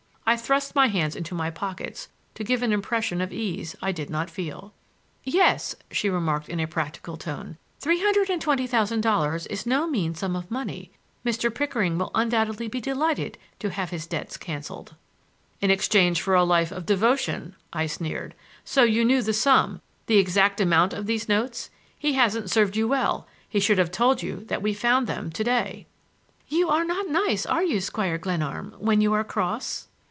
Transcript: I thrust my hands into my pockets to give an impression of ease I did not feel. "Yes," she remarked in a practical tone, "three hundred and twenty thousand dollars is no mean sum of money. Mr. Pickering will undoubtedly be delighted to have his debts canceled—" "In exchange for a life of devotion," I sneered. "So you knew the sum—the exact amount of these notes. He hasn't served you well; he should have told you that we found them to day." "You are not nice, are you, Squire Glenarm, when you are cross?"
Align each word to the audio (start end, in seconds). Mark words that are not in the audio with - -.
I 0.23 0.37
thrust 0.37 0.75
my 0.75 0.87
hands 0.87 1.17
into 1.17 1.35
my 1.35 1.49
pockets 1.49 2.07
to 2.35 2.45
give 2.45 2.63
an 2.63 2.71
impression 2.71 3.19
of 3.19 3.33
ease 3.33 3.75
I 3.81 3.91
did 3.91 4.09
not 4.09 4.29
feel. 4.29 4.73
"Yes," 5.25 5.75
she 5.91 6.09
remarked 6.09 6.47
in 6.47 6.61
a 6.61 6.67
practical 6.69 7.17
tone, 7.17 7.57
"three 7.79 7.99
hundred 7.99 8.29
and 8.29 8.41
twenty 8.41 8.65
thousand 8.65 9.01
dollars 9.01 9.45
is 9.47 9.65
no 9.65 9.87
mean 9.87 10.15
sum 10.15 10.37
of 10.37 10.49
money. 10.49 10.93
Mr. 11.25 11.53
Pickering 11.53 11.97
will 11.97 12.11
undoubtedly 12.15 12.69
be 12.69 12.79
delighted 12.79 13.37
to 13.59 13.71
have 13.71 13.89
his 13.89 14.07
debts 14.07 14.37
canceled—" 14.37 14.95
"In 15.59 15.69
exchange 15.69 16.21
for 16.21 16.33
a 16.33 16.45
life 16.45 16.71
of 16.71 16.85
devotion," 16.85 17.53
I 17.73 17.85
sneered. 17.85 18.33
"So 18.63 18.83
you 18.83 19.03
knew 19.03 19.21
the 19.21 19.33
sum—the 19.33 20.17
exact 20.17 20.61
amount 20.61 20.93
of 20.93 21.07
these 21.07 21.27
notes. 21.27 21.69
He 21.99 22.13
hasn't 22.13 22.49
served 22.49 22.77
you 22.77 22.87
well; 22.87 23.27
he 23.49 23.59
should 23.59 23.79
have 23.79 23.91
told 23.91 24.23
you 24.23 24.45
that 24.45 24.61
we 24.61 24.73
found 24.73 25.07
them 25.07 25.29
to 25.31 25.43
day." 25.43 25.87
"You 26.47 26.69
are 26.69 26.85
not 26.85 27.09
nice, 27.09 27.45
are 27.45 27.63
you, 27.65 27.81
Squire 27.81 28.17
Glenarm, 28.17 28.77
when 28.79 29.01
you 29.01 29.11
are 29.11 29.25
cross?" 29.25 29.89